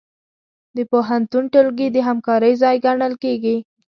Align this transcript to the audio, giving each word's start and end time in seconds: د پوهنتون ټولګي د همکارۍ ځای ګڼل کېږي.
د 0.75 0.77
پوهنتون 0.91 1.43
ټولګي 1.53 1.87
د 1.91 1.97
همکارۍ 2.07 2.53
ځای 2.61 2.75
ګڼل 2.85 3.13
کېږي. 3.23 3.55